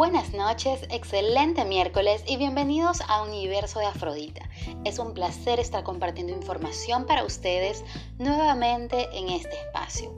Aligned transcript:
Buenas 0.00 0.32
noches, 0.32 0.80
excelente 0.88 1.66
miércoles 1.66 2.24
y 2.26 2.38
bienvenidos 2.38 3.02
a 3.06 3.22
Universo 3.22 3.80
de 3.80 3.84
Afrodita. 3.84 4.48
Es 4.86 4.98
un 4.98 5.12
placer 5.12 5.60
estar 5.60 5.84
compartiendo 5.84 6.32
información 6.32 7.04
para 7.04 7.22
ustedes 7.22 7.84
nuevamente 8.18 9.10
en 9.12 9.28
este 9.28 9.60
espacio. 9.60 10.10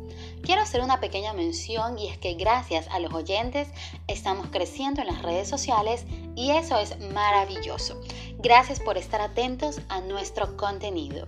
Quiero 0.45 0.63
hacer 0.63 0.83
una 0.83 1.01
pequeña 1.01 1.33
mención 1.33 1.99
y 1.99 2.07
es 2.07 2.17
que 2.17 2.35
gracias 2.35 2.87
a 2.93 3.01
los 3.01 3.13
oyentes 3.13 3.71
estamos 4.07 4.47
creciendo 4.53 5.01
en 5.01 5.09
las 5.09 5.21
redes 5.21 5.49
sociales 5.49 6.07
y 6.37 6.53
eso 6.53 6.79
es 6.79 6.97
maravilloso. 7.13 8.01
Gracias 8.39 8.79
por 8.79 8.97
estar 8.97 9.21
atentos 9.21 9.81
a 9.89 10.01
nuestro 10.01 10.57
contenido. 10.57 11.27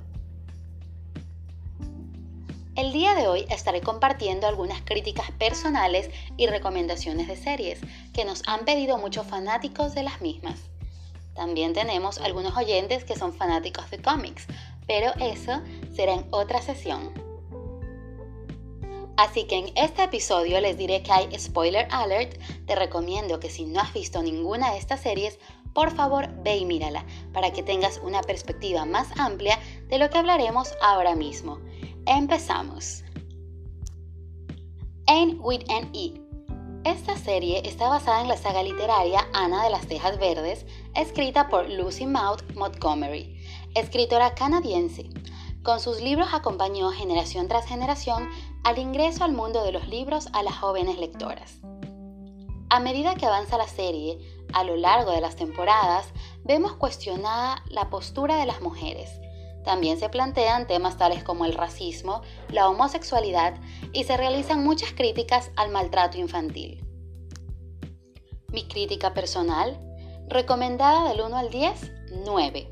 El 2.77 2.93
día 2.93 3.15
de 3.15 3.29
hoy 3.29 3.47
estaré 3.51 3.83
compartiendo 3.83 4.49
algunas 4.49 4.83
críticas 4.83 5.31
personales 5.31 6.11
y 6.37 6.49
recomendaciones 6.49 7.29
de 7.29 7.37
series 7.37 7.79
que 8.13 8.25
nos 8.25 8.43
han 8.49 8.65
pedido 8.65 8.99
muchos 8.99 9.29
fanáticos 9.29 9.95
de 9.95 10.03
las 10.03 10.21
mismas. 10.21 10.59
También 11.35 11.73
tenemos 11.73 12.19
algunos 12.19 12.57
oyentes 12.57 13.05
que 13.05 13.15
son 13.15 13.33
fanáticos 13.33 13.89
de 13.91 14.03
cómics, 14.03 14.47
pero 14.89 15.13
eso 15.21 15.61
será 15.95 16.15
en 16.15 16.27
otra 16.33 16.61
sesión. 16.63 17.13
Así 19.17 19.45
que 19.45 19.59
en 19.59 19.71
este 19.77 20.03
episodio 20.03 20.61
les 20.61 20.77
diré 20.77 21.05
que 21.05 21.13
hay 21.13 21.39
spoiler 21.39 21.87
alert, 21.93 22.37
te 22.67 22.75
recomiendo 22.75 23.39
que 23.39 23.51
si 23.51 23.67
no 23.67 23.81
has 23.81 23.93
visto 23.93 24.21
ninguna 24.21 24.73
de 24.73 24.79
estas 24.79 25.01
series, 25.01 25.39
por 25.73 25.95
favor 25.95 26.29
ve 26.43 26.57
y 26.57 26.65
mírala 26.65 27.05
para 27.33 27.53
que 27.53 27.63
tengas 27.63 28.01
una 28.03 28.23
perspectiva 28.23 28.85
más 28.85 29.09
amplia 29.17 29.61
de 29.89 29.99
lo 29.99 30.11
que 30.11 30.19
hablaremos 30.19 30.73
ahora 30.83 31.15
mismo. 31.15 31.61
Empezamos. 32.07 33.03
Ain't 35.07 35.41
with 35.41 35.63
an 35.71 35.89
E. 35.95 36.13
Esta 36.85 37.17
serie 37.17 37.63
está 37.65 37.89
basada 37.89 38.21
en 38.21 38.29
la 38.29 38.37
saga 38.37 38.63
literaria 38.63 39.27
Ana 39.33 39.65
de 39.65 39.71
las 39.71 39.87
Tejas 39.87 40.19
Verdes, 40.19 40.67
escrita 40.95 41.49
por 41.49 41.71
Lucy 41.71 42.05
Maud 42.05 42.43
Montgomery, 42.55 43.43
escritora 43.75 44.35
canadiense. 44.35 45.09
Con 45.63 45.81
sus 45.81 46.03
libros 46.03 46.29
acompañó 46.35 46.91
generación 46.91 47.49
tras 47.49 47.65
generación 47.65 48.29
al 48.65 48.79
ingreso 48.79 49.25
al 49.25 49.33
mundo 49.33 49.65
de 49.65 49.73
los 49.73 49.89
libros 49.89 50.29
a 50.35 50.43
las 50.43 50.57
jóvenes 50.59 50.99
lectoras. 50.99 51.61
A 52.69 52.81
medida 52.81 53.15
que 53.15 53.25
avanza 53.25 53.57
la 53.57 53.69
serie, 53.69 54.19
a 54.53 54.63
lo 54.63 54.77
largo 54.77 55.13
de 55.13 55.23
las 55.23 55.37
temporadas, 55.37 56.13
vemos 56.45 56.75
cuestionada 56.75 57.65
la 57.71 57.89
postura 57.89 58.37
de 58.37 58.45
las 58.45 58.61
mujeres, 58.61 59.11
también 59.65 59.99
se 59.99 60.09
plantean 60.09 60.67
temas 60.67 60.97
tales 60.99 61.25
como 61.25 61.45
el 61.45 61.55
racismo, 61.55 62.23
la 62.51 62.69
homosexualidad 62.69 63.55
y 63.93 64.05
se 64.05 64.17
realizan 64.17 64.63
muchas 64.63 64.93
críticas 64.93 65.51
al 65.57 65.71
maltrato 65.71 66.19
infantil. 66.19 66.85
Mi 68.49 68.69
crítica 68.69 69.15
personal, 69.15 69.81
recomendada 70.29 71.09
del 71.09 71.21
1 71.21 71.37
al 71.37 71.51
10, 71.51 71.93
9. 72.25 72.71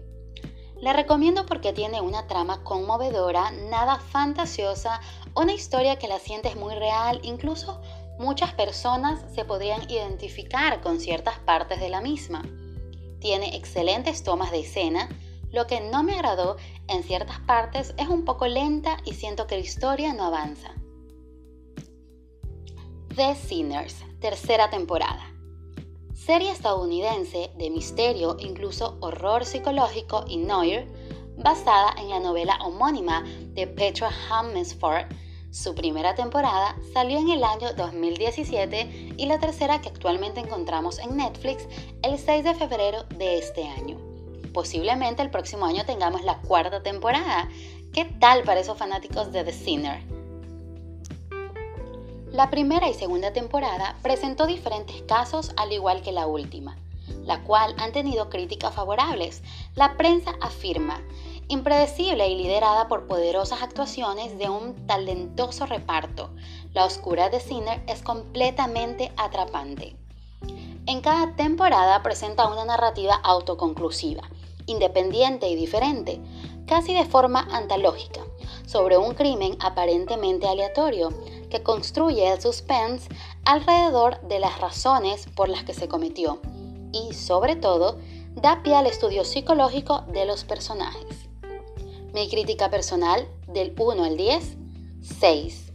La 0.82 0.92
recomiendo 0.92 1.46
porque 1.46 1.72
tiene 1.72 2.00
una 2.00 2.26
trama 2.26 2.64
conmovedora, 2.64 3.52
nada 3.52 3.98
fantasiosa, 3.98 5.00
una 5.34 5.52
historia 5.52 5.96
que 5.96 6.08
la 6.08 6.18
sientes 6.18 6.56
muy 6.56 6.74
real, 6.74 7.20
incluso 7.22 7.80
muchas 8.18 8.52
personas 8.54 9.20
se 9.34 9.44
podrían 9.44 9.88
identificar 9.88 10.80
con 10.80 11.00
ciertas 11.00 11.38
partes 11.38 11.80
de 11.80 11.88
la 11.88 12.00
misma. 12.00 12.42
Tiene 13.20 13.56
excelentes 13.56 14.24
tomas 14.24 14.50
de 14.50 14.60
escena, 14.60 15.08
lo 15.52 15.66
que 15.66 15.80
no 15.80 16.02
me 16.02 16.14
agradó 16.14 16.56
en 16.88 17.02
ciertas 17.04 17.38
partes 17.40 17.94
es 17.98 18.08
un 18.08 18.24
poco 18.24 18.46
lenta 18.46 18.96
y 19.04 19.12
siento 19.12 19.46
que 19.46 19.56
la 19.56 19.62
historia 19.62 20.12
no 20.14 20.24
avanza. 20.24 20.74
The 23.14 23.34
Sinners, 23.36 23.96
tercera 24.20 24.70
temporada. 24.70 25.28
Serie 26.14 26.50
estadounidense 26.50 27.50
de 27.58 27.70
misterio, 27.70 28.36
incluso 28.40 28.96
horror 29.00 29.44
psicológico 29.44 30.24
y 30.26 30.38
noir, 30.38 30.86
basada 31.36 31.94
en 31.98 32.08
la 32.08 32.20
novela 32.20 32.58
homónima 32.62 33.22
de 33.48 33.66
Petra 33.66 34.10
Hammesford. 34.30 35.06
Su 35.50 35.74
primera 35.74 36.14
temporada 36.14 36.76
salió 36.94 37.18
en 37.18 37.28
el 37.28 37.44
año 37.44 37.74
2017 37.74 39.14
y 39.18 39.26
la 39.26 39.38
tercera 39.38 39.82
que 39.82 39.90
actualmente 39.90 40.40
encontramos 40.40 40.98
en 40.98 41.18
Netflix 41.18 41.68
el 42.02 42.18
6 42.18 42.44
de 42.44 42.54
febrero 42.54 43.02
de 43.18 43.38
este 43.38 43.68
año 43.68 44.01
posiblemente 44.52 45.22
el 45.22 45.30
próximo 45.30 45.66
año 45.66 45.84
tengamos 45.84 46.22
la 46.22 46.38
cuarta 46.38 46.82
temporada. 46.82 47.48
¿Qué 47.92 48.04
tal 48.04 48.42
para 48.42 48.60
esos 48.60 48.78
fanáticos 48.78 49.32
de 49.32 49.44
The 49.44 49.52
Sinner? 49.52 50.02
La 52.32 52.48
primera 52.48 52.88
y 52.88 52.94
segunda 52.94 53.34
temporada 53.34 53.96
presentó 54.02 54.46
diferentes 54.46 55.02
casos 55.02 55.52
al 55.56 55.70
igual 55.70 56.00
que 56.00 56.12
la 56.12 56.26
última, 56.26 56.78
la 57.24 57.42
cual 57.42 57.74
han 57.76 57.92
tenido 57.92 58.30
críticas 58.30 58.74
favorables. 58.74 59.42
La 59.74 59.98
prensa 59.98 60.32
afirma, 60.40 61.02
impredecible 61.48 62.28
y 62.28 62.36
liderada 62.36 62.88
por 62.88 63.06
poderosas 63.06 63.60
actuaciones 63.60 64.38
de 64.38 64.48
un 64.48 64.86
talentoso 64.86 65.66
reparto, 65.66 66.30
la 66.72 66.86
oscura 66.86 67.28
de 67.28 67.38
Sinner 67.38 67.82
es 67.86 68.00
completamente 68.00 69.12
atrapante. 69.18 69.94
En 70.86 71.02
cada 71.02 71.36
temporada 71.36 72.02
presenta 72.02 72.48
una 72.48 72.64
narrativa 72.64 73.14
autoconclusiva, 73.14 74.22
independiente 74.66 75.48
y 75.48 75.56
diferente, 75.56 76.20
casi 76.66 76.94
de 76.94 77.04
forma 77.04 77.46
antológica, 77.52 78.20
sobre 78.66 78.96
un 78.96 79.14
crimen 79.14 79.56
aparentemente 79.60 80.46
aleatorio 80.46 81.10
que 81.50 81.62
construye 81.62 82.30
el 82.30 82.40
suspense 82.40 83.08
alrededor 83.44 84.20
de 84.22 84.40
las 84.40 84.60
razones 84.60 85.26
por 85.34 85.48
las 85.48 85.64
que 85.64 85.74
se 85.74 85.88
cometió 85.88 86.40
y, 86.92 87.12
sobre 87.14 87.56
todo, 87.56 87.98
da 88.34 88.62
pie 88.62 88.74
al 88.74 88.86
estudio 88.86 89.24
psicológico 89.24 90.02
de 90.12 90.24
los 90.24 90.44
personajes. 90.44 91.28
Mi 92.14 92.28
crítica 92.28 92.70
personal 92.70 93.26
del 93.48 93.74
1 93.78 94.04
al 94.04 94.16
10, 94.16 94.56
6. 95.20 95.72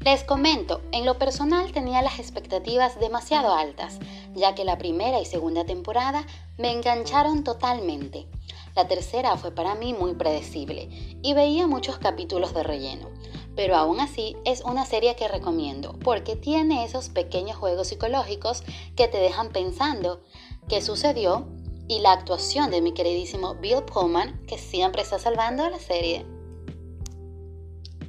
Les 0.00 0.22
comento, 0.22 0.82
en 0.92 1.04
lo 1.04 1.18
personal 1.18 1.72
tenía 1.72 2.00
las 2.00 2.20
expectativas 2.20 3.00
demasiado 3.00 3.52
altas, 3.52 3.98
ya 4.36 4.54
que 4.54 4.64
la 4.64 4.78
primera 4.78 5.20
y 5.20 5.24
segunda 5.24 5.64
temporada 5.64 6.24
me 6.56 6.70
engancharon 6.70 7.42
totalmente. 7.42 8.28
La 8.76 8.86
tercera 8.86 9.36
fue 9.36 9.50
para 9.50 9.74
mí 9.74 9.94
muy 9.94 10.14
predecible 10.14 10.88
y 11.22 11.34
veía 11.34 11.66
muchos 11.66 11.98
capítulos 11.98 12.54
de 12.54 12.62
relleno, 12.62 13.08
pero 13.56 13.74
aún 13.74 13.98
así 13.98 14.36
es 14.44 14.60
una 14.60 14.86
serie 14.86 15.16
que 15.16 15.26
recomiendo 15.26 15.98
porque 16.04 16.36
tiene 16.36 16.84
esos 16.84 17.08
pequeños 17.08 17.56
juegos 17.56 17.88
psicológicos 17.88 18.62
que 18.94 19.08
te 19.08 19.18
dejan 19.18 19.48
pensando 19.48 20.20
qué 20.68 20.82
sucedió 20.82 21.48
y 21.88 21.98
la 21.98 22.12
actuación 22.12 22.70
de 22.70 22.82
mi 22.82 22.92
queridísimo 22.92 23.54
Bill 23.54 23.82
Pullman 23.82 24.44
que 24.46 24.58
siempre 24.58 25.02
está 25.02 25.18
salvando 25.18 25.68
la 25.68 25.80
serie. 25.80 26.24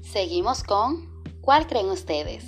Seguimos 0.04 0.64
con 0.64 1.18
¿Cuál 1.48 1.66
creen 1.66 1.90
ustedes? 1.92 2.44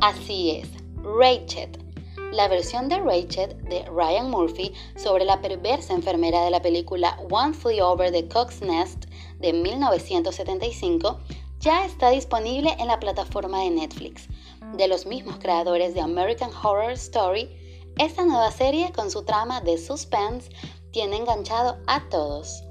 Así 0.00 0.50
es, 0.50 0.68
Rachel. 1.04 1.87
La 2.32 2.46
versión 2.46 2.90
de 2.90 2.98
Rachel 2.98 3.56
de 3.64 3.84
Ryan 3.86 4.30
Murphy 4.30 4.74
sobre 4.96 5.24
la 5.24 5.40
perversa 5.40 5.94
enfermera 5.94 6.44
de 6.44 6.50
la 6.50 6.60
película 6.60 7.18
One 7.30 7.54
Flew 7.54 7.82
Over 7.82 8.12
the 8.12 8.28
Cock's 8.28 8.60
Nest 8.60 9.06
de 9.38 9.54
1975 9.54 11.20
ya 11.58 11.86
está 11.86 12.10
disponible 12.10 12.76
en 12.78 12.88
la 12.88 13.00
plataforma 13.00 13.60
de 13.62 13.70
Netflix. 13.70 14.28
De 14.76 14.88
los 14.88 15.06
mismos 15.06 15.38
creadores 15.38 15.94
de 15.94 16.02
American 16.02 16.50
Horror 16.62 16.92
Story, 16.92 17.48
esta 17.96 18.26
nueva 18.26 18.50
serie 18.50 18.92
con 18.92 19.10
su 19.10 19.24
trama 19.24 19.62
de 19.62 19.78
suspense 19.78 20.50
tiene 20.90 21.16
enganchado 21.16 21.78
a 21.86 22.08
todos. 22.10 22.62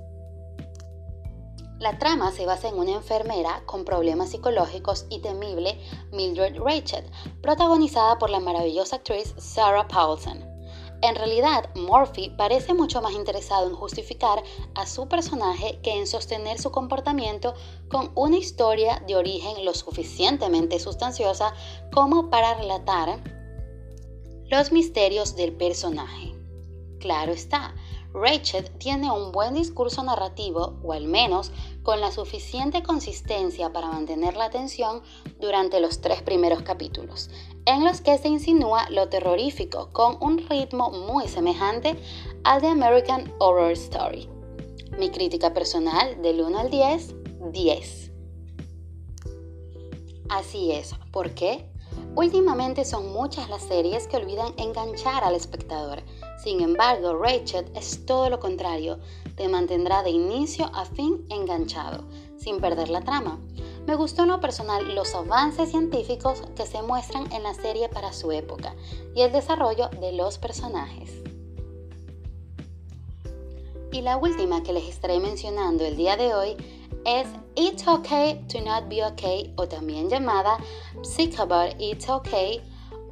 La 1.80 2.00
trama 2.00 2.32
se 2.32 2.48
basa 2.48 2.70
en 2.70 2.80
una 2.80 2.94
enfermera 2.94 3.62
con 3.68 3.86
problemas 3.86 4.32
psicológicos 4.32 5.06
y 5.12 5.20
temible 5.20 5.80
Mildred 6.12 6.58
Rachel, 6.60 7.06
protagonizada 7.42 8.18
por 8.18 8.32
la 8.32 8.40
maravillosa 8.40 8.96
actriz 8.96 9.36
Sarah 9.38 9.88
Paulson. 9.88 10.44
En 11.04 11.14
realidad, 11.14 11.70
Murphy 11.76 12.32
parece 12.36 12.74
mucho 12.74 13.00
más 13.04 13.14
interesado 13.14 13.68
en 13.68 13.76
justificar 13.76 14.42
a 14.74 14.88
su 14.88 15.08
personaje 15.08 15.80
que 15.84 15.96
en 15.96 16.08
sostener 16.08 16.60
su 16.60 16.72
comportamiento 16.72 17.54
con 17.90 18.12
una 18.16 18.38
historia 18.38 19.04
de 19.06 19.16
origen 19.16 19.64
lo 19.64 19.76
suficientemente 19.76 20.80
sustanciosa 20.80 21.54
como 21.94 22.32
para 22.32 22.56
relatar 22.56 23.22
los 24.50 24.72
misterios 24.72 25.36
del 25.36 25.54
personaje. 25.54 26.34
Claro 27.00 27.34
está, 27.34 27.76
Rachel 28.20 28.70
tiene 28.80 29.12
un 29.12 29.32
buen 29.32 29.54
discurso 29.54 30.04
narrativo, 30.04 30.80
o 30.84 30.94
al 30.94 31.06
menos 31.06 31.52
con 31.84 32.02
la 32.02 32.12
suficiente 32.12 32.82
consistencia 32.82 33.72
para 33.72 33.88
mantener 33.88 34.36
la 34.36 34.46
atención 34.46 35.02
durante 35.40 35.80
los 35.80 36.02
tres 36.02 36.24
primeros 36.24 36.64
capítulos, 36.64 37.30
en 37.66 37.84
los 37.84 38.02
que 38.02 38.18
se 38.18 38.28
insinúa 38.28 38.90
lo 38.90 39.08
terrorífico 39.10 39.90
con 39.94 40.18
un 40.20 40.40
ritmo 40.50 40.90
muy 40.90 41.28
semejante 41.28 41.96
al 42.44 42.62
de 42.62 42.70
American 42.70 43.32
Horror 43.40 43.72
Story. 43.74 44.28
Mi 44.98 45.12
crítica 45.12 45.54
personal 45.54 46.20
del 46.22 46.42
1 46.42 46.58
al 46.58 46.72
10, 46.72 47.16
10. 47.52 48.12
Así 50.30 50.72
es, 50.72 50.96
¿por 51.12 51.36
qué? 51.36 51.70
Últimamente 52.16 52.84
son 52.84 53.14
muchas 53.14 53.48
las 53.50 53.62
series 53.62 54.08
que 54.08 54.18
olvidan 54.18 54.54
enganchar 54.58 55.24
al 55.24 55.36
espectador. 55.36 56.02
Sin 56.38 56.62
embargo, 56.62 57.16
Rachel 57.18 57.66
es 57.76 58.06
todo 58.06 58.30
lo 58.30 58.40
contrario, 58.40 59.00
te 59.36 59.48
mantendrá 59.48 60.04
de 60.04 60.12
inicio 60.12 60.70
a 60.74 60.86
fin 60.86 61.26
enganchado, 61.30 62.04
sin 62.38 62.60
perder 62.60 62.90
la 62.90 63.02
trama. 63.02 63.40
Me 63.88 63.96
gustó 63.96 64.24
en 64.24 64.30
lo 64.30 64.40
personal 64.40 64.94
los 64.96 65.16
avances 65.16 65.70
científicos 65.70 66.44
que 66.56 66.66
se 66.66 66.82
muestran 66.82 67.32
en 67.32 67.44
la 67.44 67.54
serie 67.54 67.90
para 67.90 68.14
su 68.14 68.32
época 68.32 68.76
y 69.16 69.22
el 69.22 69.32
desarrollo 69.32 69.90
de 70.02 70.12
los 70.12 70.38
personajes. 70.38 71.12
Y 73.92 74.02
la 74.02 74.18
última 74.18 74.62
que 74.62 74.74
les 74.74 74.88
estaré 74.88 75.20
mencionando 75.20 75.86
el 75.86 75.96
día 75.96 76.18
de 76.18 76.36
hoy 76.36 76.58
es 77.06 77.28
It's 77.56 77.88
Okay 77.88 78.46
to 78.48 78.60
Not 78.62 78.90
Be 78.90 79.04
Okay 79.06 79.54
o 79.56 79.68
también 79.68 80.10
llamada 80.10 80.58
Sick 81.02 81.40
About 81.40 81.80
It's 81.80 82.10
Okay 82.10 82.62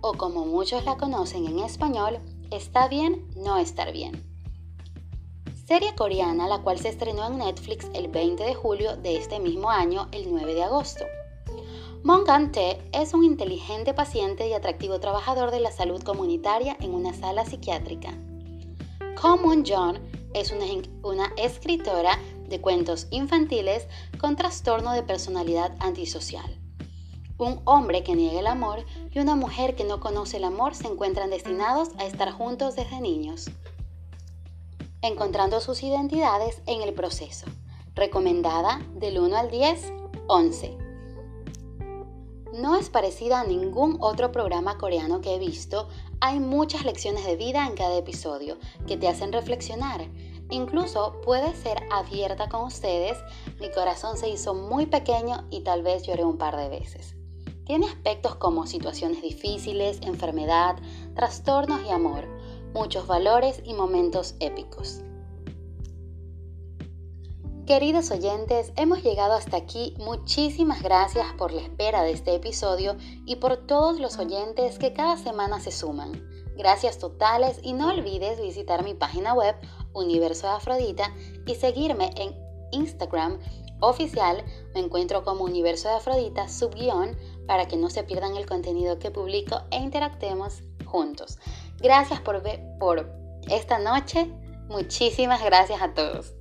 o 0.01 0.13
como 0.13 0.45
muchos 0.45 0.85
la 0.85 0.97
conocen 0.97 1.47
en 1.47 1.59
español, 1.59 2.19
Está 2.51 2.87
bien 2.87 3.27
no 3.35 3.57
estar 3.57 3.91
bien. 3.91 4.23
Serie 5.65 5.95
coreana 5.95 6.47
la 6.47 6.59
cual 6.61 6.77
se 6.77 6.89
estrenó 6.89 7.25
en 7.25 7.39
Netflix 7.39 7.87
el 7.93 8.07
20 8.07 8.43
de 8.43 8.53
julio 8.53 8.97
de 8.97 9.17
este 9.17 9.39
mismo 9.39 9.71
año, 9.71 10.07
el 10.11 10.29
9 10.29 10.53
de 10.53 10.63
agosto. 10.63 11.05
Mong 12.03 12.51
Tae 12.51 12.77
es 12.93 13.15
un 13.15 13.23
inteligente 13.23 13.95
paciente 13.95 14.47
y 14.47 14.53
atractivo 14.53 14.99
trabajador 14.99 15.49
de 15.49 15.59
la 15.59 15.71
salud 15.71 16.03
comunitaria 16.03 16.77
en 16.79 16.93
una 16.93 17.13
sala 17.13 17.45
psiquiátrica. 17.45 18.13
Ko 19.19 19.37
Moon 19.37 19.63
Jong 19.65 19.97
es 20.35 20.51
una, 20.51 20.65
una 21.01 21.33
escritora 21.37 22.19
de 22.47 22.61
cuentos 22.61 23.07
infantiles 23.09 23.87
con 24.19 24.35
trastorno 24.35 24.91
de 24.93 25.01
personalidad 25.01 25.75
antisocial. 25.79 26.59
Un 27.37 27.61
hombre 27.65 28.03
que 28.03 28.15
niega 28.15 28.39
el 28.39 28.47
amor 28.47 28.85
y 29.11 29.19
una 29.19 29.35
mujer 29.35 29.75
que 29.75 29.83
no 29.83 29.99
conoce 29.99 30.37
el 30.37 30.43
amor 30.43 30.75
se 30.75 30.87
encuentran 30.87 31.29
destinados 31.29 31.89
a 31.97 32.05
estar 32.05 32.31
juntos 32.31 32.75
desde 32.75 33.01
niños, 33.01 33.49
encontrando 35.01 35.59
sus 35.59 35.83
identidades 35.83 36.61
en 36.65 36.81
el 36.81 36.93
proceso. 36.93 37.45
Recomendada 37.93 38.81
del 38.95 39.19
1 39.19 39.35
al 39.37 39.51
10, 39.51 39.93
11. 40.27 40.77
No 42.53 42.77
es 42.77 42.89
parecida 42.89 43.41
a 43.41 43.45
ningún 43.45 43.97
otro 43.99 44.31
programa 44.31 44.77
coreano 44.77 45.19
que 45.19 45.35
he 45.35 45.39
visto, 45.39 45.89
hay 46.21 46.39
muchas 46.39 46.85
lecciones 46.85 47.25
de 47.25 47.35
vida 47.35 47.67
en 47.67 47.75
cada 47.75 47.97
episodio 47.97 48.57
que 48.87 48.95
te 48.95 49.09
hacen 49.09 49.33
reflexionar 49.33 50.07
Incluso 50.49 51.21
puede 51.23 51.55
ser 51.55 51.83
abierta 51.91 52.49
con 52.49 52.65
ustedes. 52.65 53.17
Mi 53.59 53.71
corazón 53.71 54.17
se 54.17 54.29
hizo 54.29 54.53
muy 54.53 54.85
pequeño 54.85 55.47
y 55.49 55.61
tal 55.61 55.81
vez 55.81 56.03
lloré 56.03 56.23
un 56.23 56.37
par 56.37 56.55
de 56.55 56.69
veces. 56.69 57.14
Tiene 57.65 57.87
aspectos 57.87 58.35
como 58.35 58.67
situaciones 58.67 59.21
difíciles, 59.21 59.99
enfermedad, 60.01 60.75
trastornos 61.15 61.81
y 61.85 61.89
amor, 61.89 62.27
muchos 62.73 63.07
valores 63.07 63.61
y 63.65 63.73
momentos 63.73 64.35
épicos. 64.39 65.01
Queridos 67.65 68.11
oyentes, 68.11 68.71
hemos 68.75 69.01
llegado 69.01 69.33
hasta 69.33 69.57
aquí. 69.57 69.95
Muchísimas 69.97 70.83
gracias 70.83 71.25
por 71.33 71.51
la 71.51 71.61
espera 71.61 72.03
de 72.03 72.11
este 72.11 72.35
episodio 72.35 72.95
y 73.25 73.37
por 73.37 73.57
todos 73.57 73.99
los 73.99 74.19
oyentes 74.19 74.77
que 74.77 74.93
cada 74.93 75.17
semana 75.17 75.59
se 75.59 75.71
suman. 75.71 76.11
Gracias 76.55 76.99
totales 76.99 77.59
y 77.63 77.73
no 77.73 77.89
olvides 77.89 78.39
visitar 78.39 78.83
mi 78.83 78.93
página 78.93 79.33
web 79.33 79.55
Universo 79.93 80.45
de 80.45 80.53
Afrodita 80.53 81.11
y 81.47 81.55
seguirme 81.55 82.11
en 82.17 82.35
Instagram 82.71 83.39
oficial. 83.79 84.43
Me 84.73 84.81
encuentro 84.81 85.23
como 85.23 85.43
Universo 85.43 85.89
de 85.89 85.95
Afrodita 85.95 86.47
subguión 86.47 87.17
para 87.47 87.67
que 87.67 87.77
no 87.77 87.89
se 87.89 88.03
pierdan 88.03 88.35
el 88.35 88.45
contenido 88.45 88.99
que 88.99 89.11
publico 89.11 89.61
e 89.71 89.77
interactuemos 89.77 90.61
juntos. 90.85 91.39
Gracias 91.79 92.19
por 92.21 92.41
ver 92.41 92.61
por 92.79 93.09
esta 93.49 93.79
noche. 93.79 94.31
Muchísimas 94.67 95.43
gracias 95.43 95.81
a 95.81 95.93
todos. 95.93 96.34